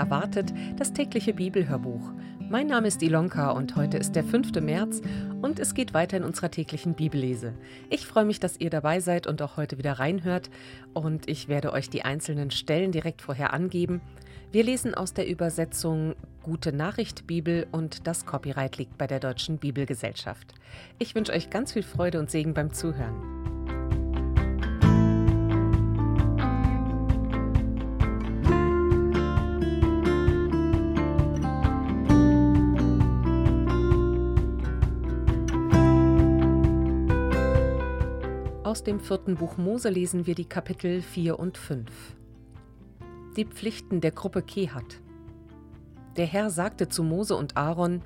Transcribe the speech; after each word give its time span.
Erwartet, 0.00 0.54
das 0.78 0.94
tägliche 0.94 1.34
Bibelhörbuch. 1.34 2.12
Mein 2.48 2.68
Name 2.68 2.88
ist 2.88 3.02
Ilonka 3.02 3.50
und 3.50 3.76
heute 3.76 3.98
ist 3.98 4.16
der 4.16 4.24
5. 4.24 4.58
März 4.62 5.02
und 5.42 5.60
es 5.60 5.74
geht 5.74 5.92
weiter 5.92 6.16
in 6.16 6.24
unserer 6.24 6.50
täglichen 6.50 6.94
Bibellese. 6.94 7.52
Ich 7.90 8.06
freue 8.06 8.24
mich, 8.24 8.40
dass 8.40 8.58
ihr 8.58 8.70
dabei 8.70 9.00
seid 9.00 9.26
und 9.26 9.42
auch 9.42 9.58
heute 9.58 9.76
wieder 9.76 9.92
reinhört 9.92 10.48
und 10.94 11.28
ich 11.28 11.48
werde 11.48 11.74
euch 11.74 11.90
die 11.90 12.02
einzelnen 12.02 12.50
Stellen 12.50 12.92
direkt 12.92 13.20
vorher 13.20 13.52
angeben. 13.52 14.00
Wir 14.52 14.64
lesen 14.64 14.94
aus 14.94 15.12
der 15.12 15.28
Übersetzung 15.28 16.14
Gute 16.42 16.72
Nachricht 16.72 17.26
Bibel 17.26 17.66
und 17.70 18.06
das 18.06 18.24
Copyright 18.24 18.78
liegt 18.78 18.96
bei 18.96 19.06
der 19.06 19.20
Deutschen 19.20 19.58
Bibelgesellschaft. 19.58 20.54
Ich 20.98 21.14
wünsche 21.14 21.34
euch 21.34 21.50
ganz 21.50 21.74
viel 21.74 21.82
Freude 21.82 22.20
und 22.20 22.30
Segen 22.30 22.54
beim 22.54 22.72
Zuhören. 22.72 23.59
Aus 38.70 38.84
dem 38.84 39.00
vierten 39.00 39.34
Buch 39.34 39.56
Mose 39.56 39.88
lesen 39.88 40.28
wir 40.28 40.36
die 40.36 40.44
Kapitel 40.44 41.02
4 41.02 41.40
und 41.40 41.58
5. 41.58 41.90
Die 43.36 43.44
Pflichten 43.44 44.00
der 44.00 44.12
Gruppe 44.12 44.42
Kehat. 44.42 45.00
Der 46.16 46.26
Herr 46.26 46.50
sagte 46.50 46.88
zu 46.88 47.02
Mose 47.02 47.34
und 47.34 47.56
Aaron, 47.56 48.02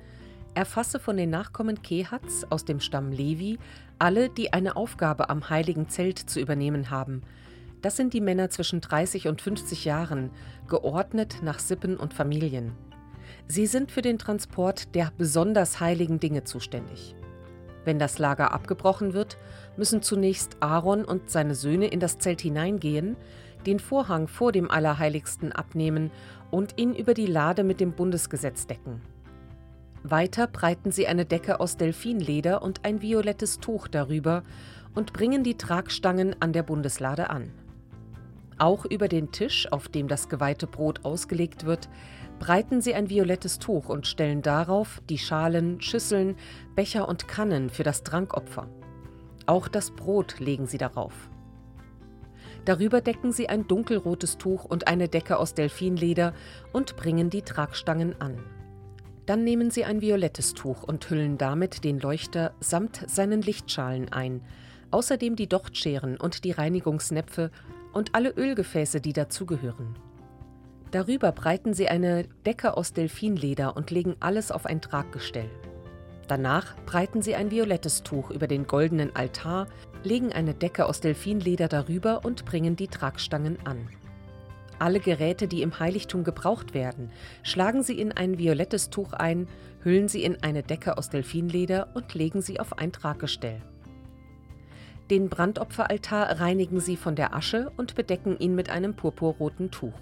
erfasse 0.55 0.99
von 0.99 1.17
den 1.17 1.29
Nachkommen 1.29 1.83
Kehats 1.83 2.49
aus 2.49 2.65
dem 2.65 2.79
Stamm 2.79 3.11
Levi 3.11 3.59
alle, 3.99 4.27
die 4.27 4.53
eine 4.53 4.75
Aufgabe 4.75 5.29
am 5.29 5.51
heiligen 5.51 5.87
Zelt 5.87 6.17
zu 6.17 6.39
übernehmen 6.39 6.89
haben. 6.89 7.21
Das 7.83 7.95
sind 7.95 8.15
die 8.15 8.19
Männer 8.19 8.49
zwischen 8.49 8.81
30 8.81 9.27
und 9.27 9.43
50 9.43 9.85
Jahren, 9.85 10.31
geordnet 10.67 11.41
nach 11.43 11.59
Sippen 11.59 11.95
und 11.95 12.15
Familien. 12.15 12.71
Sie 13.47 13.67
sind 13.67 13.91
für 13.91 14.01
den 14.01 14.17
Transport 14.17 14.95
der 14.95 15.11
besonders 15.15 15.79
heiligen 15.79 16.19
Dinge 16.19 16.43
zuständig. 16.43 17.15
Wenn 17.85 17.99
das 17.99 18.19
Lager 18.19 18.51
abgebrochen 18.51 19.13
wird, 19.13 19.37
müssen 19.77 20.01
zunächst 20.01 20.57
Aaron 20.59 21.05
und 21.05 21.29
seine 21.29 21.55
Söhne 21.55 21.87
in 21.87 21.99
das 21.99 22.17
Zelt 22.17 22.41
hineingehen, 22.41 23.15
den 23.65 23.79
Vorhang 23.79 24.27
vor 24.27 24.51
dem 24.51 24.69
Allerheiligsten 24.69 25.51
abnehmen 25.51 26.11
und 26.51 26.77
ihn 26.77 26.93
über 26.93 27.13
die 27.13 27.25
Lade 27.27 27.63
mit 27.63 27.79
dem 27.79 27.93
Bundesgesetz 27.93 28.67
decken. 28.67 29.01
Weiter 30.03 30.45
breiten 30.47 30.91
sie 30.91 31.07
eine 31.07 31.25
Decke 31.25 31.59
aus 31.59 31.77
Delfinleder 31.77 32.61
und 32.61 32.85
ein 32.85 33.01
violettes 33.01 33.59
Tuch 33.59 33.87
darüber 33.87 34.43
und 34.93 35.13
bringen 35.13 35.43
die 35.43 35.57
Tragstangen 35.57 36.35
an 36.39 36.53
der 36.53 36.63
Bundeslade 36.63 37.29
an. 37.29 37.51
Auch 38.57 38.85
über 38.85 39.07
den 39.07 39.31
Tisch, 39.31 39.67
auf 39.71 39.89
dem 39.89 40.07
das 40.07 40.29
geweihte 40.29 40.67
Brot 40.67 41.03
ausgelegt 41.03 41.65
wird, 41.65 41.89
breiten 42.39 42.81
sie 42.81 42.93
ein 42.93 43.09
violettes 43.09 43.59
Tuch 43.59 43.89
und 43.89 44.07
stellen 44.07 44.41
darauf 44.41 45.01
die 45.09 45.17
Schalen, 45.17 45.81
Schüsseln, 45.81 46.35
Becher 46.75 47.07
und 47.07 47.27
Kannen 47.27 47.69
für 47.69 47.83
das 47.83 48.03
Trankopfer. 48.03 48.67
Auch 49.45 49.67
das 49.67 49.91
Brot 49.91 50.39
legen 50.39 50.67
sie 50.67 50.77
darauf. 50.77 51.13
Darüber 52.65 52.99
decken 52.99 53.31
sie 53.31 53.47
ein 53.47 53.67
dunkelrotes 53.67 54.37
Tuch 54.37 54.65
und 54.65 54.87
eine 54.87 55.07
Decke 55.07 55.37
aus 55.37 55.53
Delfinleder 55.53 56.33
und 56.73 56.95
bringen 56.95 57.29
die 57.29 57.43
Tragstangen 57.43 58.19
an. 58.19 58.39
Dann 59.27 59.43
nehmen 59.43 59.71
sie 59.71 59.85
ein 59.85 60.01
violettes 60.01 60.53
Tuch 60.53 60.83
und 60.83 61.09
hüllen 61.09 61.37
damit 61.37 61.83
den 61.83 61.99
Leuchter 61.99 62.53
samt 62.59 63.03
seinen 63.07 63.41
Lichtschalen 63.41 64.11
ein, 64.11 64.41
außerdem 64.91 65.35
die 65.35 65.47
Dochtscheren 65.47 66.17
und 66.17 66.43
die 66.43 66.51
Reinigungsnäpfe 66.51 67.51
und 67.93 68.13
alle 68.13 68.31
Ölgefäße, 68.31 69.01
die 69.01 69.13
dazugehören. 69.13 69.95
Darüber 70.91 71.31
breiten 71.31 71.73
sie 71.73 71.87
eine 71.87 72.25
Decke 72.45 72.77
aus 72.77 72.93
Delfinleder 72.93 73.75
und 73.75 73.91
legen 73.91 74.15
alles 74.19 74.51
auf 74.51 74.65
ein 74.65 74.81
Traggestell. 74.81 75.49
Danach 76.27 76.75
breiten 76.85 77.21
sie 77.21 77.35
ein 77.35 77.51
violettes 77.51 78.03
Tuch 78.03 78.31
über 78.31 78.47
den 78.47 78.65
goldenen 78.65 79.15
Altar, 79.15 79.67
legen 80.03 80.31
eine 80.31 80.53
Decke 80.53 80.85
aus 80.85 80.99
Delfinleder 80.99 81.67
darüber 81.67 82.25
und 82.25 82.45
bringen 82.45 82.75
die 82.75 82.87
Tragstangen 82.87 83.57
an. 83.65 83.89
Alle 84.79 84.99
Geräte, 84.99 85.47
die 85.47 85.61
im 85.61 85.79
Heiligtum 85.79 86.23
gebraucht 86.23 86.73
werden, 86.73 87.11
schlagen 87.43 87.83
sie 87.83 87.97
in 87.99 88.11
ein 88.11 88.37
violettes 88.37 88.89
Tuch 88.89 89.13
ein, 89.13 89.47
hüllen 89.83 90.07
sie 90.09 90.23
in 90.23 90.43
eine 90.43 90.63
Decke 90.63 90.97
aus 90.97 91.09
Delfinleder 91.09 91.89
und 91.93 92.13
legen 92.13 92.41
sie 92.41 92.59
auf 92.59 92.77
ein 92.77 92.91
Traggestell. 92.91 93.61
Den 95.11 95.29
Brandopferaltar 95.29 96.39
reinigen 96.39 96.79
sie 96.79 96.97
von 96.97 97.15
der 97.15 97.35
Asche 97.35 97.71
und 97.77 97.95
bedecken 97.95 98.37
ihn 98.39 98.55
mit 98.55 98.69
einem 98.71 98.95
purpurroten 98.95 99.69
Tuch. 99.69 99.93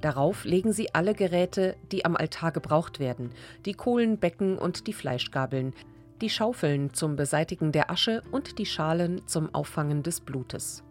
Darauf 0.00 0.44
legen 0.44 0.72
sie 0.72 0.94
alle 0.94 1.14
Geräte, 1.14 1.76
die 1.90 2.04
am 2.04 2.14
Altar 2.14 2.52
gebraucht 2.52 3.00
werden, 3.00 3.30
die 3.64 3.74
Kohlenbecken 3.74 4.56
und 4.58 4.86
die 4.86 4.92
Fleischgabeln, 4.92 5.74
die 6.20 6.30
Schaufeln 6.30 6.94
zum 6.94 7.16
Beseitigen 7.16 7.72
der 7.72 7.90
Asche 7.90 8.22
und 8.30 8.58
die 8.58 8.66
Schalen 8.66 9.26
zum 9.26 9.54
Auffangen 9.54 10.02
des 10.02 10.20
Blutes. 10.20 10.84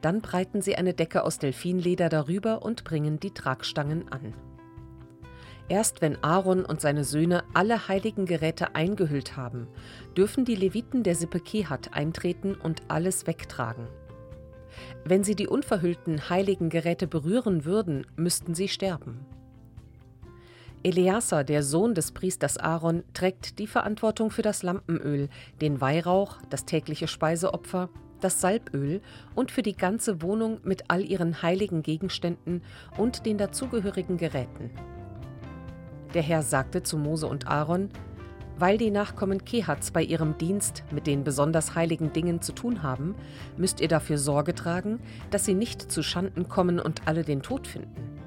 Dann 0.00 0.20
breiten 0.20 0.62
sie 0.62 0.76
eine 0.76 0.94
Decke 0.94 1.24
aus 1.24 1.38
Delfinleder 1.38 2.08
darüber 2.08 2.62
und 2.62 2.84
bringen 2.84 3.20
die 3.20 3.32
Tragstangen 3.32 4.10
an. 4.12 4.34
Erst 5.68 6.02
wenn 6.02 6.22
Aaron 6.22 6.64
und 6.64 6.80
seine 6.80 7.04
Söhne 7.04 7.42
alle 7.54 7.88
heiligen 7.88 8.26
Geräte 8.26 8.74
eingehüllt 8.74 9.36
haben, 9.36 9.66
dürfen 10.16 10.44
die 10.44 10.56
Leviten 10.56 11.02
der 11.04 11.14
Sippe 11.14 11.40
Kehat 11.40 11.94
eintreten 11.94 12.54
und 12.54 12.82
alles 12.88 13.26
wegtragen. 13.26 13.86
Wenn 15.04 15.24
sie 15.24 15.34
die 15.34 15.48
unverhüllten 15.48 16.28
heiligen 16.30 16.68
Geräte 16.68 17.06
berühren 17.06 17.64
würden, 17.64 18.06
müssten 18.16 18.54
sie 18.54 18.68
sterben. 18.68 19.26
Eleazar, 20.82 21.44
der 21.44 21.62
Sohn 21.62 21.94
des 21.94 22.12
Priesters 22.12 22.58
Aaron, 22.58 23.04
trägt 23.14 23.58
die 23.58 23.66
Verantwortung 23.66 24.30
für 24.30 24.42
das 24.42 24.62
Lampenöl, 24.62 25.30
den 25.62 25.80
Weihrauch, 25.80 26.36
das 26.50 26.66
tägliche 26.66 27.08
Speiseopfer, 27.08 27.88
das 28.20 28.40
Salböl 28.40 29.00
und 29.34 29.50
für 29.50 29.62
die 29.62 29.76
ganze 29.76 30.20
Wohnung 30.20 30.60
mit 30.62 30.84
all 30.88 31.02
ihren 31.02 31.42
heiligen 31.42 31.82
Gegenständen 31.82 32.62
und 32.98 33.24
den 33.26 33.38
dazugehörigen 33.38 34.18
Geräten. 34.18 34.70
Der 36.12 36.22
Herr 36.22 36.42
sagte 36.42 36.82
zu 36.82 36.96
Mose 36.96 37.26
und 37.26 37.48
Aaron, 37.48 37.90
weil 38.58 38.78
die 38.78 38.90
Nachkommen 38.90 39.44
Kehats 39.44 39.90
bei 39.90 40.02
ihrem 40.02 40.38
Dienst 40.38 40.84
mit 40.90 41.06
den 41.06 41.24
besonders 41.24 41.74
heiligen 41.74 42.12
Dingen 42.12 42.40
zu 42.40 42.52
tun 42.52 42.82
haben, 42.82 43.14
müsst 43.56 43.80
ihr 43.80 43.88
dafür 43.88 44.18
Sorge 44.18 44.54
tragen, 44.54 45.00
dass 45.30 45.44
sie 45.44 45.54
nicht 45.54 45.90
zu 45.90 46.02
Schanden 46.02 46.48
kommen 46.48 46.78
und 46.78 47.06
alle 47.06 47.24
den 47.24 47.42
Tod 47.42 47.66
finden. 47.66 48.20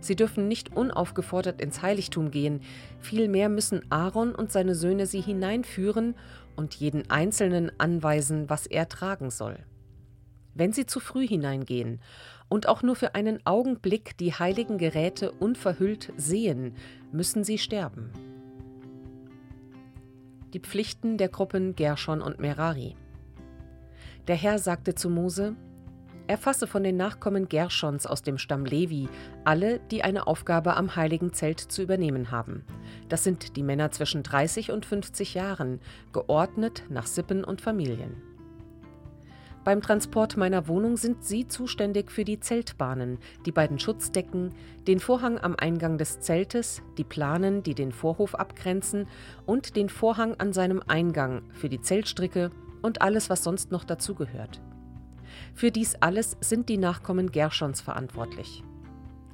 Sie 0.00 0.16
dürfen 0.16 0.46
nicht 0.46 0.76
unaufgefordert 0.76 1.60
ins 1.60 1.82
Heiligtum 1.82 2.30
gehen, 2.30 2.60
vielmehr 3.00 3.48
müssen 3.48 3.82
Aaron 3.90 4.34
und 4.34 4.52
seine 4.52 4.74
Söhne 4.74 5.06
sie 5.06 5.20
hineinführen 5.20 6.14
und 6.56 6.74
jeden 6.74 7.10
Einzelnen 7.10 7.72
anweisen, 7.78 8.48
was 8.48 8.66
er 8.66 8.88
tragen 8.88 9.30
soll. 9.30 9.58
Wenn 10.54 10.72
sie 10.72 10.86
zu 10.86 11.00
früh 11.00 11.26
hineingehen 11.26 12.00
und 12.48 12.68
auch 12.68 12.82
nur 12.82 12.96
für 12.96 13.14
einen 13.14 13.44
Augenblick 13.44 14.16
die 14.18 14.32
heiligen 14.32 14.78
Geräte 14.78 15.32
unverhüllt 15.32 16.12
sehen, 16.16 16.74
müssen 17.12 17.44
sie 17.44 17.58
sterben 17.58 18.10
die 20.52 20.60
Pflichten 20.60 21.18
der 21.18 21.28
Gruppen 21.28 21.74
Gershon 21.74 22.22
und 22.22 22.40
Merari. 22.40 22.96
Der 24.26 24.36
Herr 24.36 24.58
sagte 24.58 24.94
zu 24.94 25.10
Mose, 25.10 25.56
Erfasse 26.28 26.66
von 26.66 26.82
den 26.84 26.98
Nachkommen 26.98 27.48
Gershons 27.48 28.06
aus 28.06 28.22
dem 28.22 28.36
Stamm 28.36 28.66
Levi 28.66 29.08
alle, 29.44 29.80
die 29.90 30.04
eine 30.04 30.26
Aufgabe 30.26 30.76
am 30.76 30.94
heiligen 30.94 31.32
Zelt 31.32 31.58
zu 31.58 31.82
übernehmen 31.82 32.30
haben. 32.30 32.64
Das 33.08 33.24
sind 33.24 33.56
die 33.56 33.62
Männer 33.62 33.90
zwischen 33.92 34.22
30 34.22 34.70
und 34.70 34.84
50 34.84 35.32
Jahren, 35.32 35.80
geordnet 36.12 36.84
nach 36.90 37.06
Sippen 37.06 37.44
und 37.44 37.62
Familien. 37.62 38.22
Beim 39.68 39.82
Transport 39.82 40.38
meiner 40.38 40.66
Wohnung 40.66 40.96
sind 40.96 41.22
Sie 41.22 41.46
zuständig 41.46 42.10
für 42.10 42.24
die 42.24 42.40
Zeltbahnen, 42.40 43.18
die 43.44 43.52
beiden 43.52 43.78
Schutzdecken, 43.78 44.54
den 44.86 44.98
Vorhang 44.98 45.38
am 45.38 45.56
Eingang 45.56 45.98
des 45.98 46.20
Zeltes, 46.20 46.80
die 46.96 47.04
Planen, 47.04 47.62
die 47.62 47.74
den 47.74 47.92
Vorhof 47.92 48.34
abgrenzen 48.34 49.06
und 49.44 49.76
den 49.76 49.90
Vorhang 49.90 50.36
an 50.36 50.54
seinem 50.54 50.82
Eingang 50.86 51.42
für 51.52 51.68
die 51.68 51.82
Zeltstricke 51.82 52.50
und 52.80 53.02
alles, 53.02 53.28
was 53.28 53.44
sonst 53.44 53.70
noch 53.70 53.84
dazugehört. 53.84 54.62
Für 55.52 55.70
dies 55.70 55.96
alles 55.96 56.38
sind 56.40 56.70
die 56.70 56.78
Nachkommen 56.78 57.30
Gershons 57.30 57.82
verantwortlich. 57.82 58.64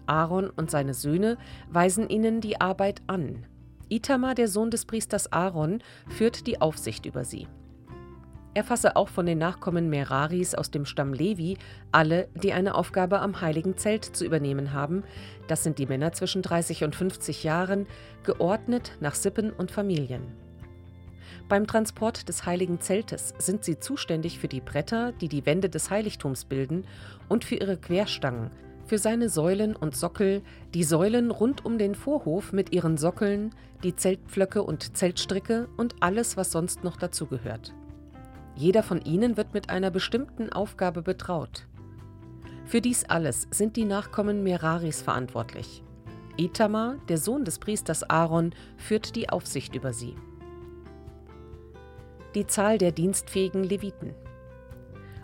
Aaron 0.07 0.51
und 0.51 0.69
seine 0.69 0.95
Söhne 0.95 1.39
weisen 1.71 2.09
ihnen 2.09 2.41
die 2.41 2.61
Arbeit 2.61 3.03
an. 3.07 3.47
Itamar, 3.89 4.35
der 4.35 4.49
Sohn 4.49 4.73
des 4.73 4.85
Priesters 4.85 5.33
Aaron, 5.33 5.81
führt 6.09 6.49
die 6.49 6.61
Aufsicht 6.61 7.07
über 7.07 7.25
sie. 7.25 7.47
Erfasse 8.55 8.95
auch 8.95 9.09
von 9.09 9.27
den 9.27 9.39
Nachkommen 9.39 9.91
Meraris 9.91 10.55
aus 10.55 10.71
dem 10.71 10.85
Stamm 10.87 11.13
Levi 11.13 11.59
alle, 11.91 12.29
die 12.35 12.53
eine 12.53 12.77
Aufgabe 12.77 13.21
am 13.21 13.41
heiligen 13.41 13.77
Zelt 13.77 14.05
zu 14.05 14.25
übernehmen 14.25 14.73
haben. 14.73 15.03
Das 15.49 15.65
sind 15.65 15.79
die 15.79 15.87
Männer 15.87 16.13
zwischen 16.13 16.41
30 16.41 16.85
und 16.85 16.95
50 16.95 17.43
Jahren, 17.43 17.87
geordnet 18.23 18.93
nach 19.01 19.17
Sippen 19.17 19.51
und 19.51 19.73
Familien. 19.73 20.23
Beim 21.49 21.67
Transport 21.67 22.29
des 22.29 22.47
heiligen 22.47 22.81
Zeltes 22.81 23.35
sind 23.39 23.65
sie 23.65 23.79
zuständig 23.79 24.39
für 24.39 24.49
die 24.49 24.61
Bretter, 24.63 25.13
die 25.13 25.29
die 25.29 25.45
Wände 25.45 25.69
des 25.69 25.91
Heiligtums 25.91 26.45
bilden, 26.45 26.87
und 27.29 27.45
für 27.45 27.57
ihre 27.57 27.77
Querstangen, 27.77 28.51
für 28.87 28.99
seine 28.99 29.29
Säulen 29.29 29.77
und 29.77 29.97
Sockel 29.97 30.43
die 30.75 30.85
Säulen 30.85 31.31
rund 31.31 31.65
um 31.65 31.77
den 31.77 31.95
Vorhof 31.95 32.53
mit 32.53 32.73
ihren 32.73 32.97
Sockeln, 32.97 33.51
die 33.83 33.97
Zeltpflöcke 33.97 34.63
und 34.63 34.97
Zeltstricke 34.97 35.69
und 35.77 35.97
alles, 36.01 36.37
was 36.37 36.53
sonst 36.53 36.85
noch 36.85 36.97
dazugehört. 36.97 37.75
Jeder 38.57 38.83
von 38.83 39.01
ihnen 39.01 39.37
wird 39.37 39.53
mit 39.53 39.71
einer 39.71 39.91
bestimmten 39.91 40.53
Aufgabe 40.53 41.03
betraut. 41.03 41.67
Für 42.67 42.81
dies 42.81 43.05
alles 43.05 43.49
sind 43.51 43.77
die 43.77 43.85
Nachkommen 43.85 44.43
Meraris 44.43 45.03
verantwortlich. 45.03 45.83
Itamar, 46.37 46.97
der 47.09 47.19
Sohn 47.19 47.45
des 47.45 47.59
Priesters 47.59 48.09
Aaron, 48.09 48.55
führt 48.77 49.17
die 49.17 49.29
Aufsicht 49.29 49.75
über 49.75 49.93
sie. 49.93 50.15
Die 52.35 52.47
Zahl 52.47 52.79
der 52.79 52.91
dienstfähigen 52.91 53.63
Leviten. 53.63 54.15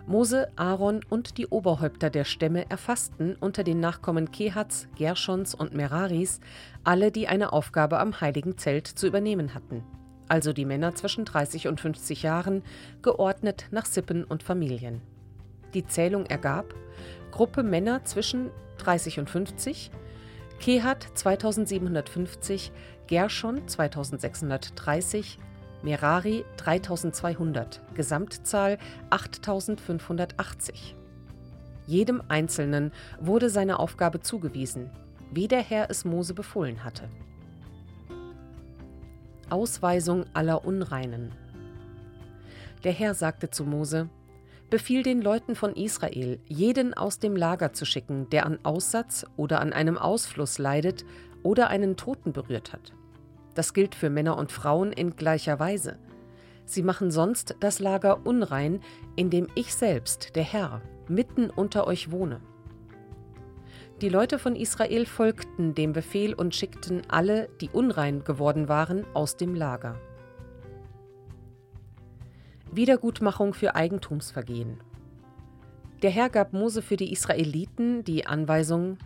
Mose, 0.07 0.49
Aaron 0.55 1.01
und 1.09 1.37
die 1.37 1.47
Oberhäupter 1.47 2.09
der 2.09 2.23
Stämme 2.23 2.69
erfassten 2.69 3.35
unter 3.39 3.63
den 3.63 3.79
Nachkommen 3.79 4.31
Kehats, 4.31 4.87
Gerschons 4.95 5.53
und 5.53 5.73
Meraris 5.73 6.39
alle, 6.83 7.11
die 7.11 7.27
eine 7.27 7.53
Aufgabe 7.53 7.99
am 7.99 8.19
heiligen 8.19 8.57
Zelt 8.57 8.87
zu 8.87 9.07
übernehmen 9.07 9.53
hatten, 9.53 9.83
also 10.31 10.53
die 10.53 10.63
Männer 10.63 10.95
zwischen 10.95 11.25
30 11.25 11.67
und 11.67 11.81
50 11.81 12.23
Jahren, 12.23 12.63
geordnet 13.01 13.65
nach 13.71 13.85
Sippen 13.85 14.23
und 14.23 14.43
Familien. 14.43 15.01
Die 15.73 15.85
Zählung 15.85 16.25
ergab 16.25 16.73
Gruppe 17.31 17.63
Männer 17.63 18.05
zwischen 18.05 18.49
30 18.77 19.19
und 19.19 19.29
50, 19.29 19.91
Kehat 20.61 21.05
2750, 21.15 22.71
Gershon 23.07 23.67
2630, 23.67 25.37
Merari 25.83 26.45
3200, 26.55 27.81
Gesamtzahl 27.93 28.77
8580. 29.09 30.95
Jedem 31.87 32.21
Einzelnen 32.29 32.93
wurde 33.19 33.49
seine 33.49 33.79
Aufgabe 33.79 34.21
zugewiesen, 34.21 34.91
wie 35.29 35.49
der 35.49 35.61
Herr 35.61 35.89
es 35.89 36.05
Mose 36.05 36.33
befohlen 36.33 36.85
hatte. 36.85 37.09
Ausweisung 39.51 40.25
aller 40.33 40.65
Unreinen. 40.65 41.31
Der 42.83 42.91
Herr 42.91 43.13
sagte 43.13 43.49
zu 43.49 43.63
Mose: 43.63 44.09
Befiehl 44.69 45.03
den 45.03 45.21
Leuten 45.21 45.55
von 45.55 45.75
Israel, 45.75 46.39
jeden 46.47 46.93
aus 46.93 47.19
dem 47.19 47.35
Lager 47.35 47.73
zu 47.73 47.85
schicken, 47.85 48.29
der 48.29 48.45
an 48.45 48.59
Aussatz 48.63 49.25
oder 49.35 49.59
an 49.59 49.73
einem 49.73 49.97
Ausfluss 49.97 50.57
leidet 50.57 51.05
oder 51.43 51.69
einen 51.69 51.97
Toten 51.97 52.31
berührt 52.31 52.73
hat. 52.73 52.93
Das 53.53 53.73
gilt 53.73 53.95
für 53.95 54.09
Männer 54.09 54.37
und 54.37 54.51
Frauen 54.51 54.93
in 54.93 55.15
gleicher 55.15 55.59
Weise. 55.59 55.97
Sie 56.65 56.83
machen 56.83 57.11
sonst 57.11 57.55
das 57.59 57.79
Lager 57.79 58.25
unrein, 58.25 58.79
in 59.17 59.29
dem 59.29 59.47
ich 59.55 59.75
selbst, 59.75 60.35
der 60.35 60.43
Herr, 60.43 60.81
mitten 61.09 61.49
unter 61.49 61.85
euch 61.85 62.11
wohne. 62.11 62.39
Die 64.01 64.09
Leute 64.09 64.39
von 64.39 64.55
Israel 64.55 65.05
folgten 65.05 65.75
dem 65.75 65.93
Befehl 65.93 66.33
und 66.33 66.55
schickten 66.55 67.03
alle, 67.07 67.49
die 67.61 67.69
unrein 67.69 68.23
geworden 68.23 68.67
waren, 68.67 69.05
aus 69.13 69.37
dem 69.37 69.53
Lager. 69.53 69.95
Wiedergutmachung 72.71 73.53
für 73.53 73.75
Eigentumsvergehen. 73.75 74.79
Der 76.01 76.09
Herr 76.09 76.29
gab 76.29 76.51
Mose 76.51 76.81
für 76.81 76.97
die 76.97 77.11
Israeliten 77.11 78.03
die 78.03 78.25
Anweisung, 78.25 78.97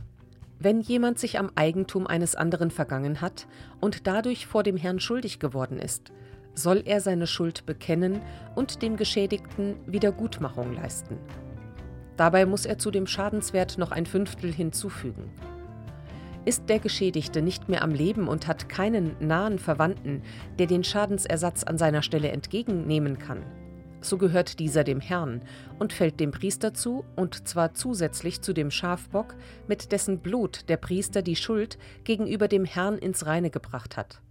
wenn 0.59 0.79
jemand 0.79 1.19
sich 1.19 1.39
am 1.39 1.51
Eigentum 1.55 2.07
eines 2.07 2.35
anderen 2.35 2.71
vergangen 2.71 3.19
hat 3.19 3.47
und 3.81 4.07
dadurch 4.07 4.47
vor 4.47 4.63
dem 4.63 4.77
Herrn 4.77 5.01
schuldig 5.01 5.39
geworden 5.39 5.77
ist, 5.77 6.13
soll 6.53 6.83
er 6.85 7.01
seine 7.01 7.27
Schuld 7.27 7.65
bekennen 7.65 8.21
und 8.55 8.81
dem 8.81 8.95
Geschädigten 8.95 9.75
Wiedergutmachung 9.87 10.73
leisten. 10.73 11.17
Dabei 12.17 12.45
muss 12.45 12.65
er 12.65 12.77
zu 12.77 12.91
dem 12.91 13.07
Schadenswert 13.07 13.77
noch 13.77 13.91
ein 13.91 14.05
Fünftel 14.05 14.53
hinzufügen. 14.53 15.31
Ist 16.45 16.69
der 16.69 16.79
Geschädigte 16.79 17.41
nicht 17.41 17.69
mehr 17.69 17.81
am 17.81 17.91
Leben 17.91 18.27
und 18.27 18.47
hat 18.47 18.69
keinen 18.69 19.15
nahen 19.19 19.59
Verwandten, 19.59 20.21
der 20.59 20.67
den 20.67 20.83
Schadensersatz 20.83 21.63
an 21.63 21.77
seiner 21.77 22.03
Stelle 22.03 22.29
entgegennehmen 22.29 23.17
kann, 23.17 23.43
so 24.05 24.17
gehört 24.17 24.59
dieser 24.59 24.83
dem 24.83 24.99
Herrn 24.99 25.41
und 25.79 25.91
fällt 25.91 26.19
dem 26.19 26.31
Priester 26.31 26.73
zu, 26.73 27.03
und 27.15 27.47
zwar 27.47 27.73
zusätzlich 27.73 28.41
zu 28.41 28.53
dem 28.53 28.71
Schafbock, 28.71 29.35
mit 29.67 29.91
dessen 29.91 30.19
Blut 30.19 30.69
der 30.69 30.77
Priester 30.77 31.21
die 31.21 31.35
Schuld 31.35 31.77
gegenüber 32.03 32.47
dem 32.47 32.65
Herrn 32.65 32.97
ins 32.97 33.25
Reine 33.25 33.49
gebracht 33.49 33.97
hat. 33.97 34.21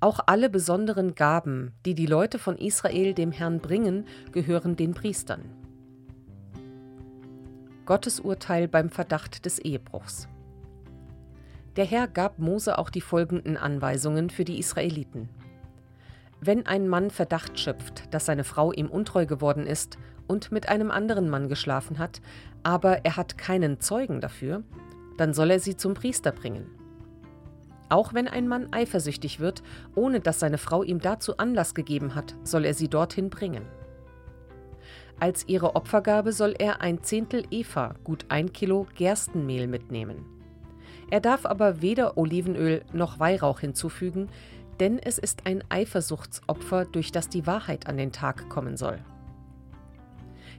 Auch 0.00 0.20
alle 0.26 0.48
besonderen 0.48 1.14
Gaben, 1.14 1.72
die 1.84 1.94
die 1.94 2.06
Leute 2.06 2.38
von 2.38 2.56
Israel 2.56 3.14
dem 3.14 3.32
Herrn 3.32 3.60
bringen, 3.60 4.06
gehören 4.32 4.74
den 4.74 4.94
Priestern. 4.94 5.59
Gottes 7.90 8.20
Urteil 8.20 8.68
beim 8.68 8.88
Verdacht 8.88 9.44
des 9.46 9.58
Ehebruchs. 9.58 10.28
Der 11.74 11.84
Herr 11.84 12.06
gab 12.06 12.38
Mose 12.38 12.78
auch 12.78 12.88
die 12.88 13.00
folgenden 13.00 13.56
Anweisungen 13.56 14.30
für 14.30 14.44
die 14.44 14.60
Israeliten. 14.60 15.28
Wenn 16.40 16.66
ein 16.66 16.86
Mann 16.86 17.10
Verdacht 17.10 17.58
schöpft, 17.58 18.14
dass 18.14 18.26
seine 18.26 18.44
Frau 18.44 18.70
ihm 18.70 18.86
untreu 18.86 19.26
geworden 19.26 19.66
ist 19.66 19.98
und 20.28 20.52
mit 20.52 20.68
einem 20.68 20.92
anderen 20.92 21.28
Mann 21.28 21.48
geschlafen 21.48 21.98
hat, 21.98 22.20
aber 22.62 23.04
er 23.04 23.16
hat 23.16 23.36
keinen 23.36 23.80
Zeugen 23.80 24.20
dafür, 24.20 24.62
dann 25.16 25.34
soll 25.34 25.50
er 25.50 25.58
sie 25.58 25.76
zum 25.76 25.94
Priester 25.94 26.30
bringen. 26.30 26.70
Auch 27.88 28.14
wenn 28.14 28.28
ein 28.28 28.46
Mann 28.46 28.72
eifersüchtig 28.72 29.40
wird, 29.40 29.64
ohne 29.96 30.20
dass 30.20 30.38
seine 30.38 30.58
Frau 30.58 30.84
ihm 30.84 31.00
dazu 31.00 31.38
Anlass 31.38 31.74
gegeben 31.74 32.14
hat, 32.14 32.36
soll 32.44 32.66
er 32.66 32.74
sie 32.74 32.86
dorthin 32.86 33.30
bringen. 33.30 33.64
Als 35.20 35.46
ihre 35.46 35.76
Opfergabe 35.76 36.32
soll 36.32 36.54
er 36.58 36.80
ein 36.80 37.02
Zehntel 37.02 37.44
Eva, 37.50 37.94
gut 38.04 38.24
ein 38.30 38.54
Kilo 38.54 38.86
Gerstenmehl 38.96 39.66
mitnehmen. 39.66 40.24
Er 41.10 41.20
darf 41.20 41.44
aber 41.44 41.82
weder 41.82 42.16
Olivenöl 42.16 42.82
noch 42.94 43.20
Weihrauch 43.20 43.60
hinzufügen, 43.60 44.30
denn 44.80 44.98
es 44.98 45.18
ist 45.18 45.46
ein 45.46 45.62
Eifersuchtsopfer, 45.68 46.86
durch 46.86 47.12
das 47.12 47.28
die 47.28 47.46
Wahrheit 47.46 47.86
an 47.86 47.98
den 47.98 48.12
Tag 48.12 48.48
kommen 48.48 48.78
soll. 48.78 48.98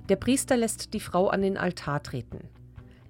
Der 0.10 0.16
Priester 0.16 0.58
lässt 0.58 0.94
die 0.94 1.00
Frau 1.00 1.30
an 1.30 1.42
den 1.42 1.58
Altar 1.58 2.04
treten. 2.04 2.48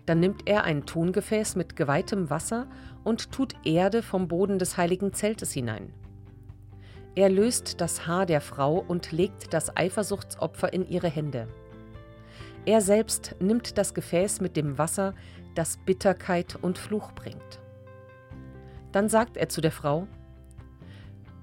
Dann 0.05 0.21
nimmt 0.21 0.47
er 0.47 0.63
ein 0.63 0.85
Tongefäß 0.85 1.57
mit 1.57 1.75
geweihtem 1.75 2.29
Wasser 2.29 2.67
und 3.03 3.31
tut 3.33 3.55
Erde 3.65 4.03
vom 4.03 4.29
Boden 4.29 4.57
des 4.57 4.77
heiligen 4.77 5.13
Zeltes 5.13 5.51
hinein. 5.51 5.91
Er 7.15 7.29
löst 7.29 7.81
das 7.81 8.07
Haar 8.07 8.25
der 8.25 8.39
Frau 8.39 8.77
und 8.87 9.11
legt 9.11 9.53
das 9.53 9.75
Eifersuchtsopfer 9.75 10.71
in 10.71 10.87
ihre 10.87 11.09
Hände. 11.09 11.47
Er 12.65 12.79
selbst 12.79 13.35
nimmt 13.39 13.77
das 13.77 13.93
Gefäß 13.93 14.39
mit 14.39 14.55
dem 14.55 14.77
Wasser, 14.77 15.13
das 15.55 15.77
Bitterkeit 15.77 16.57
und 16.61 16.77
Fluch 16.77 17.11
bringt. 17.11 17.59
Dann 18.91 19.09
sagt 19.09 19.35
er 19.35 19.49
zu 19.49 19.59
der 19.59 19.71
Frau, 19.71 20.07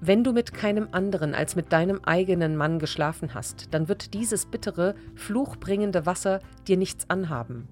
wenn 0.01 0.23
du 0.23 0.31
mit 0.31 0.53
keinem 0.53 0.87
anderen 0.91 1.35
als 1.35 1.57
mit 1.57 1.73
deinem 1.73 1.99
eigenen 2.05 2.55
Mann 2.55 2.79
geschlafen 2.79 3.33
hast, 3.33 3.73
dann 3.73 3.89
wird 3.89 4.13
dieses 4.13 4.45
bittere, 4.45 4.95
fluchbringende 5.15 6.05
Wasser 6.05 6.39
dir 6.67 6.77
nichts 6.77 7.09
anhaben. 7.09 7.67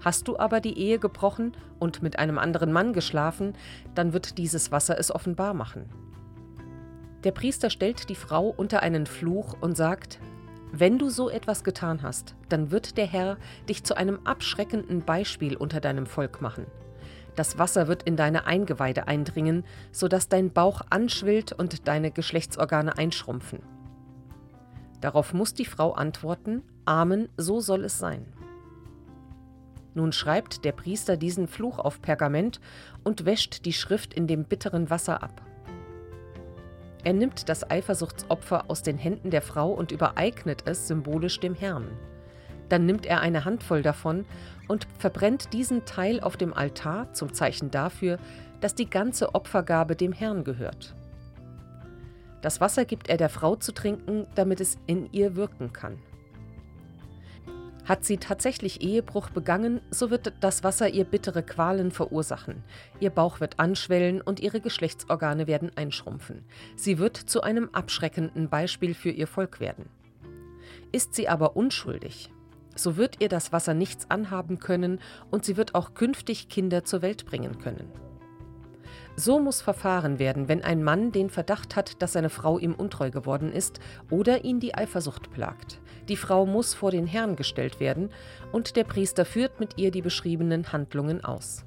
Hast 0.00 0.28
du 0.28 0.38
aber 0.38 0.60
die 0.60 0.78
Ehe 0.78 0.98
gebrochen 0.98 1.52
und 1.80 2.02
mit 2.02 2.18
einem 2.20 2.38
anderen 2.38 2.72
Mann 2.72 2.92
geschlafen, 2.92 3.54
dann 3.96 4.12
wird 4.12 4.38
dieses 4.38 4.70
Wasser 4.70 4.98
es 4.98 5.12
offenbar 5.12 5.52
machen. 5.52 5.90
Der 7.24 7.32
Priester 7.32 7.68
stellt 7.68 8.08
die 8.08 8.14
Frau 8.14 8.54
unter 8.56 8.82
einen 8.82 9.06
Fluch 9.06 9.56
und 9.60 9.76
sagt, 9.76 10.18
wenn 10.72 10.98
du 10.98 11.10
so 11.10 11.28
etwas 11.28 11.64
getan 11.64 12.02
hast, 12.02 12.34
dann 12.48 12.70
wird 12.70 12.96
der 12.96 13.06
Herr 13.06 13.36
dich 13.68 13.84
zu 13.84 13.96
einem 13.96 14.20
abschreckenden 14.24 15.02
Beispiel 15.04 15.56
unter 15.56 15.80
deinem 15.80 16.06
Volk 16.06 16.40
machen. 16.40 16.66
Das 17.36 17.58
Wasser 17.58 17.88
wird 17.88 18.04
in 18.04 18.16
deine 18.16 18.46
Eingeweide 18.46 19.06
eindringen, 19.08 19.64
sodass 19.92 20.28
dein 20.28 20.52
Bauch 20.52 20.82
anschwillt 20.90 21.52
und 21.52 21.88
deine 21.88 22.10
Geschlechtsorgane 22.10 22.96
einschrumpfen. 22.96 23.60
Darauf 25.00 25.32
muss 25.32 25.54
die 25.54 25.64
Frau 25.64 25.92
antworten, 25.92 26.62
Amen, 26.84 27.28
so 27.36 27.60
soll 27.60 27.84
es 27.84 27.98
sein. 27.98 28.26
Nun 29.94 30.12
schreibt 30.12 30.64
der 30.64 30.72
Priester 30.72 31.16
diesen 31.16 31.48
Fluch 31.48 31.78
auf 31.78 32.00
Pergament 32.00 32.60
und 33.02 33.24
wäscht 33.24 33.64
die 33.64 33.72
Schrift 33.72 34.14
in 34.14 34.26
dem 34.26 34.44
bitteren 34.44 34.88
Wasser 34.88 35.22
ab. 35.22 35.42
Er 37.04 37.12
nimmt 37.12 37.48
das 37.48 37.70
Eifersuchtsopfer 37.70 38.64
aus 38.68 38.82
den 38.82 38.98
Händen 38.98 39.30
der 39.30 39.42
Frau 39.42 39.70
und 39.70 39.92
übereignet 39.92 40.62
es 40.66 40.86
symbolisch 40.86 41.40
dem 41.40 41.54
Herrn. 41.54 41.88
Dann 42.68 42.86
nimmt 42.86 43.06
er 43.06 43.20
eine 43.20 43.44
Handvoll 43.44 43.82
davon 43.82 44.26
und 44.68 44.86
verbrennt 44.98 45.52
diesen 45.52 45.84
Teil 45.84 46.20
auf 46.20 46.36
dem 46.36 46.54
Altar 46.54 47.12
zum 47.12 47.32
Zeichen 47.32 47.70
dafür, 47.70 48.18
dass 48.60 48.74
die 48.74 48.88
ganze 48.88 49.34
Opfergabe 49.34 49.96
dem 49.96 50.12
Herrn 50.12 50.44
gehört. 50.44 50.94
Das 52.42 52.60
Wasser 52.60 52.84
gibt 52.84 53.08
er 53.08 53.16
der 53.16 53.28
Frau 53.28 53.56
zu 53.56 53.72
trinken, 53.72 54.26
damit 54.34 54.60
es 54.60 54.78
in 54.86 55.12
ihr 55.12 55.36
wirken 55.36 55.72
kann. 55.72 55.98
Hat 57.90 58.04
sie 58.04 58.18
tatsächlich 58.18 58.82
Ehebruch 58.82 59.30
begangen, 59.30 59.80
so 59.90 60.12
wird 60.12 60.32
das 60.38 60.62
Wasser 60.62 60.90
ihr 60.90 61.02
bittere 61.02 61.42
Qualen 61.42 61.90
verursachen. 61.90 62.62
Ihr 63.00 63.10
Bauch 63.10 63.40
wird 63.40 63.58
anschwellen 63.58 64.20
und 64.20 64.38
ihre 64.38 64.60
Geschlechtsorgane 64.60 65.48
werden 65.48 65.72
einschrumpfen. 65.74 66.44
Sie 66.76 67.00
wird 67.00 67.16
zu 67.16 67.42
einem 67.42 67.68
abschreckenden 67.72 68.48
Beispiel 68.48 68.94
für 68.94 69.10
ihr 69.10 69.26
Volk 69.26 69.58
werden. 69.58 69.86
Ist 70.92 71.14
sie 71.14 71.28
aber 71.28 71.56
unschuldig, 71.56 72.30
so 72.76 72.96
wird 72.96 73.20
ihr 73.20 73.28
das 73.28 73.52
Wasser 73.52 73.74
nichts 73.74 74.08
anhaben 74.08 74.60
können 74.60 75.00
und 75.32 75.44
sie 75.44 75.56
wird 75.56 75.74
auch 75.74 75.94
künftig 75.94 76.48
Kinder 76.48 76.84
zur 76.84 77.02
Welt 77.02 77.26
bringen 77.26 77.58
können. 77.58 77.88
So 79.16 79.38
muss 79.38 79.60
verfahren 79.60 80.18
werden, 80.18 80.48
wenn 80.48 80.62
ein 80.62 80.82
Mann 80.82 81.12
den 81.12 81.30
Verdacht 81.30 81.76
hat, 81.76 82.00
dass 82.00 82.12
seine 82.12 82.30
Frau 82.30 82.58
ihm 82.58 82.74
untreu 82.74 83.10
geworden 83.10 83.52
ist 83.52 83.80
oder 84.10 84.44
ihn 84.44 84.60
die 84.60 84.74
Eifersucht 84.74 85.30
plagt. 85.30 85.80
Die 86.08 86.16
Frau 86.16 86.46
muss 86.46 86.74
vor 86.74 86.90
den 86.90 87.06
Herrn 87.06 87.36
gestellt 87.36 87.80
werden 87.80 88.10
und 88.52 88.76
der 88.76 88.84
Priester 88.84 89.24
führt 89.24 89.60
mit 89.60 89.78
ihr 89.78 89.90
die 89.90 90.02
beschriebenen 90.02 90.72
Handlungen 90.72 91.22
aus. 91.24 91.64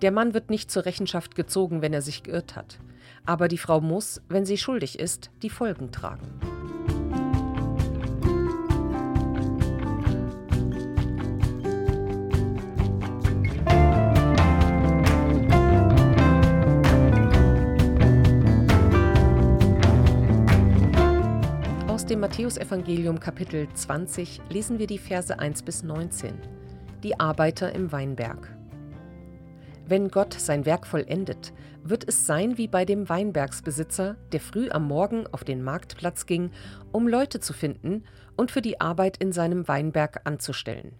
Der 0.00 0.10
Mann 0.10 0.34
wird 0.34 0.50
nicht 0.50 0.70
zur 0.70 0.84
Rechenschaft 0.84 1.34
gezogen, 1.34 1.82
wenn 1.82 1.92
er 1.92 2.02
sich 2.02 2.22
geirrt 2.22 2.56
hat, 2.56 2.78
aber 3.24 3.48
die 3.48 3.58
Frau 3.58 3.80
muss, 3.80 4.22
wenn 4.28 4.46
sie 4.46 4.58
schuldig 4.58 4.98
ist, 4.98 5.30
die 5.42 5.50
Folgen 5.50 5.92
tragen. 5.92 6.61
Dem 22.12 22.20
Matthäusevangelium 22.20 23.20
Kapitel 23.20 23.66
20 23.72 24.42
lesen 24.50 24.78
wir 24.78 24.86
die 24.86 24.98
Verse 24.98 25.38
1 25.38 25.62
bis 25.62 25.82
19. 25.82 26.34
Die 27.02 27.18
Arbeiter 27.18 27.74
im 27.74 27.90
Weinberg. 27.90 28.54
Wenn 29.86 30.08
Gott 30.08 30.34
sein 30.34 30.66
Werk 30.66 30.86
vollendet, 30.86 31.54
wird 31.82 32.06
es 32.06 32.26
sein 32.26 32.58
wie 32.58 32.68
bei 32.68 32.84
dem 32.84 33.08
Weinbergsbesitzer, 33.08 34.16
der 34.30 34.40
früh 34.40 34.68
am 34.68 34.88
Morgen 34.88 35.26
auf 35.28 35.42
den 35.42 35.62
Marktplatz 35.62 36.26
ging, 36.26 36.50
um 36.92 37.08
Leute 37.08 37.40
zu 37.40 37.54
finden 37.54 38.04
und 38.36 38.50
für 38.50 38.60
die 38.60 38.78
Arbeit 38.78 39.16
in 39.16 39.32
seinem 39.32 39.66
Weinberg 39.66 40.20
anzustellen. 40.24 40.96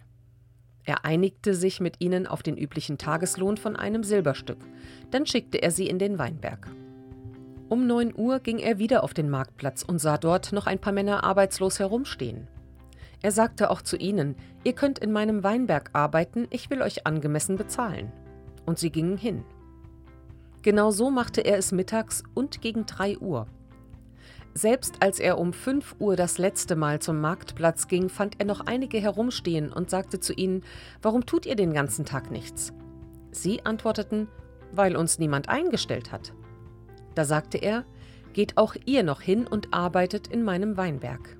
Er 0.83 1.05
einigte 1.05 1.53
sich 1.53 1.79
mit 1.79 1.97
ihnen 1.99 2.25
auf 2.25 2.41
den 2.41 2.57
üblichen 2.57 2.97
Tageslohn 2.97 3.57
von 3.57 3.75
einem 3.75 4.03
Silberstück, 4.03 4.65
dann 5.11 5.27
schickte 5.27 5.61
er 5.61 5.69
sie 5.69 5.85
in 5.85 5.99
den 5.99 6.17
Weinberg. 6.17 6.71
Um 7.73 7.87
9 7.87 8.13
Uhr 8.15 8.39
ging 8.39 8.59
er 8.59 8.77
wieder 8.77 9.03
auf 9.03 9.15
den 9.15 9.31
Marktplatz 9.31 9.81
und 9.81 9.97
sah 9.97 10.19
dort 10.19 10.51
noch 10.53 10.67
ein 10.67 10.77
paar 10.77 10.93
Männer 10.93 11.23
arbeitslos 11.23 11.79
herumstehen. 11.79 12.47
Er 13.23 13.31
sagte 13.31 13.71
auch 13.71 13.81
zu 13.81 13.97
ihnen, 13.97 14.35
ihr 14.63 14.73
könnt 14.73 14.99
in 14.99 15.11
meinem 15.11 15.43
Weinberg 15.43 15.89
arbeiten, 15.93 16.45
ich 16.51 16.69
will 16.69 16.83
euch 16.83 17.07
angemessen 17.07 17.55
bezahlen. 17.55 18.11
Und 18.67 18.77
sie 18.77 18.91
gingen 18.91 19.17
hin. 19.17 19.43
Genau 20.61 20.91
so 20.91 21.09
machte 21.09 21.41
er 21.41 21.57
es 21.57 21.71
mittags 21.71 22.21
und 22.35 22.61
gegen 22.61 22.85
3 22.85 23.17
Uhr. 23.17 23.47
Selbst 24.53 24.97
als 24.99 25.19
er 25.19 25.39
um 25.39 25.51
5 25.51 25.95
Uhr 25.97 26.15
das 26.15 26.37
letzte 26.37 26.75
Mal 26.75 26.99
zum 26.99 27.21
Marktplatz 27.21 27.87
ging, 27.87 28.07
fand 28.07 28.35
er 28.37 28.45
noch 28.45 28.61
einige 28.67 28.99
herumstehen 28.99 29.73
und 29.73 29.89
sagte 29.89 30.19
zu 30.19 30.33
ihnen, 30.33 30.63
warum 31.01 31.25
tut 31.25 31.47
ihr 31.47 31.55
den 31.55 31.73
ganzen 31.73 32.05
Tag 32.05 32.29
nichts? 32.29 32.71
Sie 33.31 33.65
antworteten, 33.65 34.27
weil 34.71 34.95
uns 34.95 35.17
niemand 35.17 35.49
eingestellt 35.49 36.11
hat. 36.11 36.33
Da 37.15 37.25
sagte 37.25 37.57
er, 37.57 37.85
Geht 38.33 38.57
auch 38.57 38.75
ihr 38.85 39.03
noch 39.03 39.21
hin 39.21 39.45
und 39.45 39.73
arbeitet 39.73 40.27
in 40.27 40.43
meinem 40.43 40.75
Weinberg. 40.75 41.37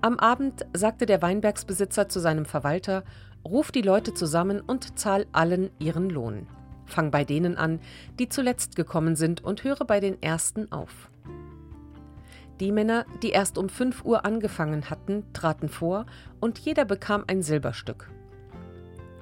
Am 0.00 0.18
Abend 0.18 0.64
sagte 0.72 1.06
der 1.06 1.20
Weinbergsbesitzer 1.22 2.08
zu 2.08 2.20
seinem 2.20 2.44
Verwalter, 2.44 3.02
Ruf 3.44 3.70
die 3.70 3.82
Leute 3.82 4.14
zusammen 4.14 4.60
und 4.60 4.98
zahl 4.98 5.26
allen 5.32 5.70
ihren 5.78 6.10
Lohn. 6.10 6.46
Fang 6.84 7.10
bei 7.10 7.24
denen 7.24 7.56
an, 7.56 7.80
die 8.18 8.28
zuletzt 8.28 8.76
gekommen 8.76 9.16
sind, 9.16 9.42
und 9.42 9.64
höre 9.64 9.84
bei 9.84 10.00
den 10.00 10.20
Ersten 10.22 10.70
auf. 10.72 11.10
Die 12.58 12.72
Männer, 12.72 13.04
die 13.22 13.30
erst 13.30 13.58
um 13.58 13.68
5 13.68 14.04
Uhr 14.04 14.24
angefangen 14.24 14.88
hatten, 14.88 15.24
traten 15.32 15.68
vor, 15.68 16.06
und 16.40 16.58
jeder 16.58 16.84
bekam 16.84 17.24
ein 17.26 17.42
Silberstück. 17.42 18.10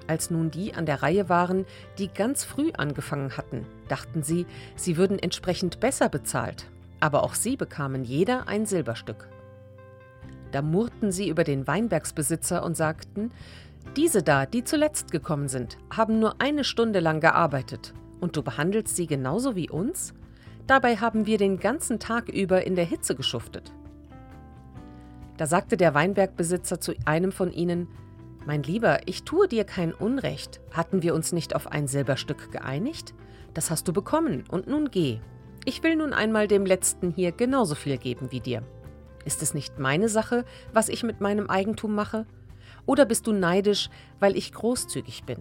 Als 0.07 0.31
nun 0.31 0.51
die 0.51 0.75
an 0.75 0.87
der 0.87 1.03
Reihe 1.03 1.29
waren, 1.29 1.65
die 1.99 2.09
ganz 2.09 2.45
früh 2.45 2.71
angefangen 2.73 3.37
hatten, 3.37 3.67
dachten 3.89 4.23
sie, 4.23 4.47
sie 4.77 4.97
würden 4.97 5.19
entsprechend 5.19 5.81
besser 5.81 6.09
bezahlt, 6.09 6.67
aber 7.01 7.23
auch 7.23 7.35
sie 7.35 7.57
bekamen 7.57 8.05
jeder 8.05 8.47
ein 8.49 8.67
Silberstück. 8.67 9.29
Da 10.53 10.63
murrten 10.63 11.11
sie 11.11 11.29
über 11.29 11.43
den 11.43 11.67
Weinbergsbesitzer 11.67 12.63
und 12.63 12.77
sagten, 12.77 13.33
diese 13.97 14.23
da, 14.23 14.47
die 14.47 14.65
zuletzt 14.65 15.11
gekommen 15.11 15.49
sind, 15.49 15.79
haben 15.91 16.19
nur 16.19 16.41
eine 16.41 16.65
Stunde 16.65 17.01
lang 17.01 17.21
gearbeitet, 17.21 17.95
und 18.21 18.37
du 18.37 18.43
behandelst 18.43 18.97
sie 18.97 19.07
genauso 19.07 19.57
wie 19.57 19.71
uns? 19.71 20.15
Dabei 20.67 20.97
haben 20.97 21.27
wir 21.27 21.39
den 21.39 21.59
ganzen 21.59 21.99
Tag 21.99 22.29
über 22.29 22.67
in 22.67 22.75
der 22.75 22.85
Hitze 22.85 23.15
geschuftet. 23.15 23.73
Da 25.37 25.47
sagte 25.47 25.77
der 25.77 25.95
Weinbergbesitzer 25.95 26.81
zu 26.81 26.95
einem 27.05 27.33
von 27.33 27.53
ihnen, 27.53 27.89
mein 28.47 28.63
Lieber, 28.63 29.07
ich 29.07 29.25
tue 29.25 29.49
dir 29.49 29.65
kein 29.65 29.95
Unrecht. 29.95 30.61
Hatten 30.71 31.03
wir 31.03 31.15
uns 31.15 31.33
nicht 31.33 31.55
auf 31.55 31.67
ein 31.67 31.89
Silberstück 31.89 32.51
geeinigt? 32.53 33.15
Das 33.55 33.71
hast 33.71 33.89
du 33.89 33.93
bekommen, 33.93 34.45
und 34.49 34.67
nun 34.67 34.91
geh. 34.91 35.21
Ich 35.65 35.83
will 35.83 35.97
nun 35.97 36.13
einmal 36.13 36.47
dem 36.47 36.67
Letzten 36.67 37.11
hier 37.11 37.33
genauso 37.33 37.75
viel 37.75 37.97
geben 37.97 38.33
wie 38.33 38.41
dir. 38.41 38.63
Ist 39.25 39.43
es 39.43 39.55
nicht 39.55 39.79
meine 39.79 40.09
Sache, 40.09 40.45
was 40.73 40.89
ich 40.89 41.03
mit 41.03 41.21
meinem 41.21 41.49
Eigentum 41.49 41.95
mache? 41.95 42.27
Oder 42.85 43.07
bist 43.07 43.27
du 43.27 43.33
neidisch, 43.33 43.89
weil 44.19 44.37
ich 44.37 44.53
großzügig 44.53 45.25
bin? 45.25 45.39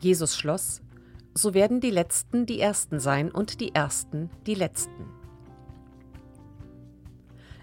Jesus 0.00 0.36
schloss, 0.36 0.82
so 1.34 1.54
werden 1.54 1.80
die 1.80 1.90
Letzten 1.90 2.46
die 2.46 2.60
Ersten 2.60 3.00
sein 3.00 3.32
und 3.32 3.60
die 3.60 3.74
Ersten 3.74 4.30
die 4.46 4.54
Letzten. 4.54 5.06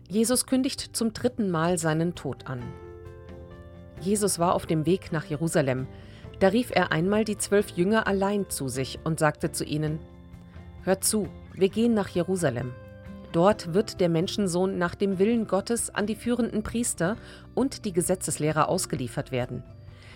Jesus 0.09 0.45
kündigt 0.45 0.95
zum 0.95 1.13
dritten 1.13 1.49
Mal 1.49 1.77
seinen 1.77 2.15
Tod 2.15 2.47
an. 2.47 2.61
Jesus 4.05 4.37
war 4.37 4.53
auf 4.53 4.67
dem 4.67 4.85
Weg 4.85 5.11
nach 5.11 5.25
Jerusalem. 5.25 5.87
Da 6.39 6.49
rief 6.49 6.69
er 6.71 6.91
einmal 6.91 7.25
die 7.25 7.37
zwölf 7.37 7.71
Jünger 7.71 8.07
allein 8.07 8.49
zu 8.49 8.67
sich 8.67 8.99
und 9.03 9.19
sagte 9.19 9.51
zu 9.51 9.63
ihnen, 9.63 9.99
Hört 10.83 11.03
zu, 11.03 11.27
wir 11.53 11.69
gehen 11.69 11.95
nach 11.95 12.09
Jerusalem. 12.09 12.71
Dort 13.31 13.73
wird 13.73 13.99
der 13.99 14.09
Menschensohn 14.09 14.77
nach 14.77 14.93
dem 14.93 15.17
Willen 15.17 15.47
Gottes 15.47 15.89
an 15.89 16.05
die 16.05 16.15
führenden 16.15 16.61
Priester 16.61 17.17
und 17.55 17.83
die 17.83 17.93
Gesetzeslehrer 17.93 18.69
ausgeliefert 18.69 19.31
werden. 19.31 19.63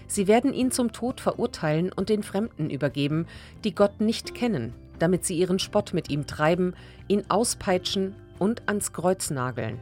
Sie 0.08 0.28
werden 0.28 0.54
ihn 0.54 0.72
zum 0.72 0.92
Tod 0.92 1.20
verurteilen 1.20 1.92
und 1.92 2.10
den 2.10 2.24
Fremden 2.24 2.70
übergeben, 2.70 3.26
die 3.64 3.74
Gott 3.74 4.00
nicht 4.00 4.36
kennen, 4.36 4.74
damit 5.00 5.26
sie 5.26 5.38
ihren 5.38 5.60
Spott 5.60 5.94
mit 5.94 6.10
ihm 6.10 6.28
treiben, 6.28 6.76
ihn 7.08 7.24
auspeitschen 7.30 8.16
und 8.38 8.68
ans 8.68 8.94
Kreuz 8.94 9.32
nageln. 9.32 9.80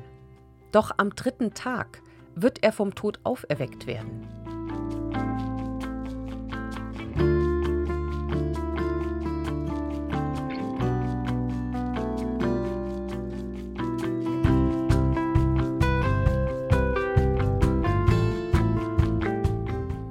Doch 0.72 0.92
am 0.98 1.14
dritten 1.14 1.54
Tag 1.54 2.02
wird 2.42 2.64
er 2.64 2.72
vom 2.72 2.94
Tod 2.94 3.20
auferweckt 3.24 3.88
werden. 3.88 4.28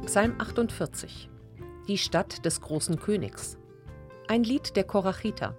Psalm 0.04 0.34
48 0.38 1.28
Die 1.86 1.98
Stadt 1.98 2.44
des 2.44 2.62
großen 2.62 2.98
Königs. 2.98 3.58
Ein 4.28 4.42
Lied 4.42 4.74
der 4.74 4.84
Korachiter. 4.84 5.54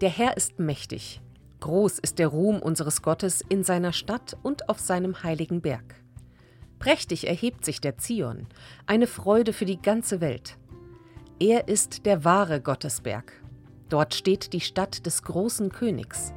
Der 0.00 0.10
Herr 0.10 0.36
ist 0.36 0.58
mächtig, 0.58 1.20
Groß 1.60 1.98
ist 1.98 2.18
der 2.18 2.28
Ruhm 2.28 2.60
unseres 2.60 3.02
Gottes 3.02 3.44
in 3.48 3.64
seiner 3.64 3.92
Stadt 3.92 4.36
und 4.42 4.68
auf 4.68 4.78
seinem 4.78 5.22
heiligen 5.22 5.60
Berg. 5.60 5.94
Prächtig 6.78 7.26
erhebt 7.26 7.64
sich 7.66 7.82
der 7.82 7.98
Zion, 7.98 8.46
eine 8.86 9.06
Freude 9.06 9.52
für 9.52 9.66
die 9.66 9.80
ganze 9.80 10.22
Welt. 10.22 10.56
Er 11.38 11.68
ist 11.68 12.06
der 12.06 12.24
wahre 12.24 12.62
Gottesberg. 12.62 13.32
Dort 13.90 14.14
steht 14.14 14.54
die 14.54 14.60
Stadt 14.60 15.04
des 15.04 15.22
großen 15.22 15.70
Königs. 15.70 16.32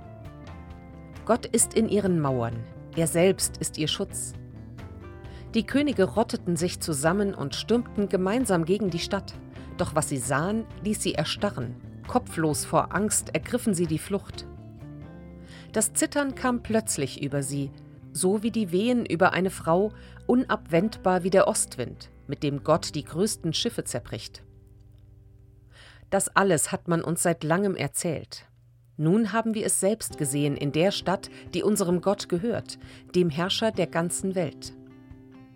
Gott 1.26 1.46
ist 1.46 1.74
in 1.74 1.88
ihren 1.88 2.20
Mauern, 2.20 2.62
er 2.98 3.08
selbst 3.08 3.58
ist 3.58 3.78
ihr 3.78 3.88
Schutz. 3.88 4.34
Die 5.54 5.66
Könige 5.66 6.04
rotteten 6.04 6.58
sich 6.58 6.82
zusammen 6.82 7.34
und 7.34 7.56
stürmten 7.56 8.10
gemeinsam 8.10 8.66
gegen 8.66 8.90
die 8.90 9.00
Stadt. 9.00 9.34
Doch 9.78 9.96
was 9.96 10.10
sie 10.10 10.18
sahen, 10.18 10.66
ließ 10.84 11.02
sie 11.02 11.14
erstarren. 11.14 11.76
Kopflos 12.08 12.66
vor 12.66 12.94
Angst 12.94 13.34
ergriffen 13.34 13.74
sie 13.74 13.88
die 13.88 14.00
Flucht. 14.00 14.46
Das 15.74 15.92
Zittern 15.94 16.36
kam 16.36 16.62
plötzlich 16.62 17.24
über 17.24 17.42
sie, 17.42 17.72
so 18.12 18.44
wie 18.44 18.52
die 18.52 18.72
Wehen 18.72 19.08
über 19.08 19.34
eine 19.34 19.50
Frau, 19.50 19.92
unabwendbar 20.28 21.24
wie 21.24 21.32
der 21.32 21.48
Ostwind, 21.48 22.12
mit 22.28 22.44
dem 22.44 22.64
Gott 22.64 22.94
die 22.94 23.04
größten 23.04 23.54
Schiffe 23.54 23.84
zerbricht. 23.84 24.44
Das 26.12 26.30
alles 26.36 26.72
hat 26.72 26.88
man 26.88 27.02
uns 27.02 27.24
seit 27.24 27.44
langem 27.44 27.76
erzählt. 27.76 28.46
Nun 28.98 29.34
haben 29.34 29.56
wir 29.56 29.66
es 29.66 29.80
selbst 29.80 30.20
gesehen 30.20 30.56
in 30.56 30.72
der 30.72 30.92
Stadt, 30.92 31.32
die 31.56 31.64
unserem 31.64 32.02
Gott 32.02 32.30
gehört, 32.30 32.78
dem 33.16 33.32
Herrscher 33.32 33.72
der 33.72 33.88
ganzen 33.88 34.36
Welt. 34.36 34.74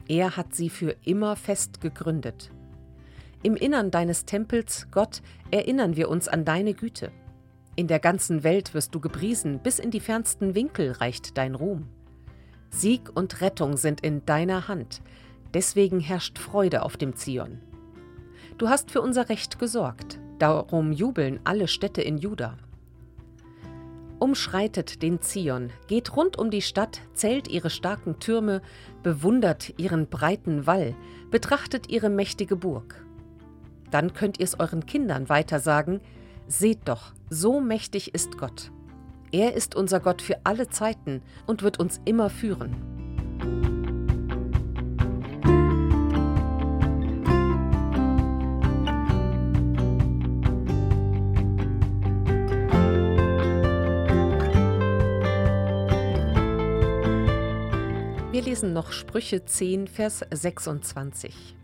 Er 0.08 0.36
hat 0.36 0.56
sie 0.56 0.72
für 0.72 0.96
immer 1.04 1.36
fest 1.36 1.80
gegründet. 1.80 2.50
Im 3.44 3.56
Innern 3.56 3.92
deines 3.92 4.26
Tempels, 4.26 4.88
Gott, 4.90 5.22
erinnern 5.52 5.96
wir 5.96 6.10
uns 6.10 6.28
an 6.28 6.44
deine 6.44 6.74
Güte. 6.74 7.12
In 7.78 7.86
der 7.86 8.00
ganzen 8.00 8.44
Welt 8.44 8.74
wirst 8.74 8.96
du 8.96 9.00
gepriesen, 9.00 9.60
bis 9.60 9.78
in 9.78 9.92
die 9.92 10.00
fernsten 10.00 10.56
Winkel 10.56 10.94
reicht 10.94 11.38
dein 11.38 11.54
Ruhm. 11.54 11.88
Sieg 12.72 13.12
und 13.14 13.40
Rettung 13.40 13.78
sind 13.78 14.02
in 14.02 14.26
deiner 14.26 14.68
Hand, 14.68 15.04
deswegen 15.54 16.00
herrscht 16.00 16.40
Freude 16.40 16.82
auf 16.82 16.98
dem 16.98 17.16
Zion. 17.16 17.60
Du 18.58 18.68
hast 18.68 18.90
für 18.90 19.00
unser 19.00 19.30
Recht 19.30 19.60
gesorgt, 19.60 20.20
darum 20.40 20.92
jubeln 20.92 21.40
alle 21.44 21.68
Städte 21.68 22.02
in 22.02 22.18
Juda. 22.18 22.58
Umschreitet 24.18 25.04
den 25.04 25.22
Zion, 25.22 25.70
geht 25.86 26.16
rund 26.16 26.36
um 26.40 26.50
die 26.50 26.64
Stadt, 26.64 27.02
zählt 27.14 27.48
ihre 27.48 27.70
starken 27.70 28.18
Türme, 28.18 28.64
bewundert 29.04 29.78
ihren 29.78 30.08
breiten 30.08 30.66
Wall, 30.66 30.96
betrachtet 31.30 31.92
ihre 31.92 32.10
mächtige 32.10 32.56
Burg. 32.56 33.06
Dann 33.92 34.14
könnt 34.14 34.40
ihr 34.40 34.46
es 34.46 34.60
euren 34.60 34.88
Kindern 34.88 35.30
weitersagen, 35.30 36.02
seht 36.48 36.88
doch, 36.88 37.14
so 37.30 37.60
mächtig 37.60 38.14
ist 38.14 38.38
Gott. 38.38 38.72
Er 39.32 39.54
ist 39.54 39.76
unser 39.76 40.00
Gott 40.00 40.22
für 40.22 40.38
alle 40.46 40.70
Zeiten 40.70 41.22
und 41.46 41.62
wird 41.62 41.80
uns 41.80 42.00
immer 42.06 42.30
führen. 42.30 42.76
Wir 58.32 58.44
lesen 58.44 58.72
noch 58.72 58.92
Sprüche 58.92 59.44
10, 59.44 59.88
Vers 59.88 60.24
26. 60.32 61.56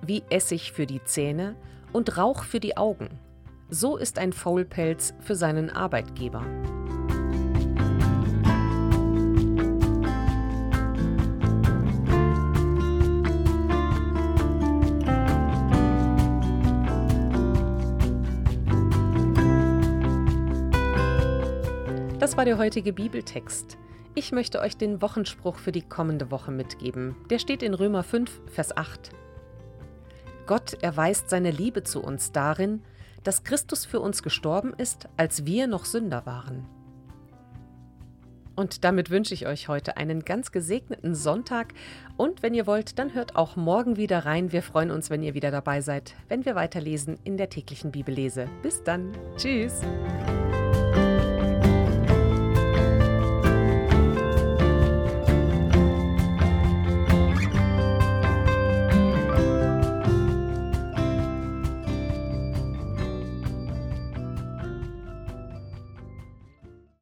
Wie 0.00 0.24
Essig 0.30 0.72
für 0.72 0.86
die 0.86 1.04
Zähne 1.04 1.54
und 1.92 2.16
Rauch 2.16 2.44
für 2.44 2.60
die 2.60 2.78
Augen, 2.78 3.10
so 3.68 3.96
ist 3.96 4.18
ein 4.18 4.32
Faulpelz 4.32 5.14
für 5.20 5.34
seinen 5.34 5.70
Arbeitgeber. 5.70 6.44
Das 22.22 22.36
war 22.36 22.44
der 22.44 22.56
heutige 22.56 22.92
Bibeltext. 22.92 23.76
Ich 24.14 24.30
möchte 24.30 24.60
euch 24.60 24.76
den 24.76 25.02
Wochenspruch 25.02 25.56
für 25.56 25.72
die 25.72 25.82
kommende 25.82 26.30
Woche 26.30 26.50
mitgeben. 26.50 27.16
Der 27.30 27.38
steht 27.38 27.62
in 27.62 27.74
Römer 27.74 28.02
5, 28.02 28.42
Vers 28.46 28.76
8. 28.76 29.10
Gott 30.46 30.74
erweist 30.82 31.30
seine 31.30 31.50
Liebe 31.50 31.82
zu 31.82 32.02
uns 32.02 32.30
darin, 32.30 32.82
dass 33.24 33.44
Christus 33.44 33.84
für 33.84 34.00
uns 34.00 34.22
gestorben 34.22 34.72
ist, 34.76 35.08
als 35.16 35.44
wir 35.46 35.66
noch 35.66 35.84
Sünder 35.84 36.26
waren. 36.26 36.66
Und 38.54 38.84
damit 38.84 39.10
wünsche 39.10 39.34
ich 39.34 39.46
euch 39.46 39.68
heute 39.68 39.96
einen 39.96 40.24
ganz 40.24 40.52
gesegneten 40.52 41.14
Sonntag. 41.14 41.72
Und 42.16 42.42
wenn 42.42 42.54
ihr 42.54 42.66
wollt, 42.66 42.98
dann 42.98 43.14
hört 43.14 43.34
auch 43.34 43.56
morgen 43.56 43.96
wieder 43.96 44.26
rein. 44.26 44.52
Wir 44.52 44.62
freuen 44.62 44.90
uns, 44.90 45.08
wenn 45.08 45.22
ihr 45.22 45.34
wieder 45.34 45.50
dabei 45.50 45.80
seid, 45.80 46.14
wenn 46.28 46.44
wir 46.44 46.54
weiterlesen 46.54 47.18
in 47.24 47.36
der 47.36 47.48
täglichen 47.48 47.92
Bibellese. 47.92 48.48
Bis 48.62 48.82
dann. 48.82 49.12
Tschüss. 49.36 49.80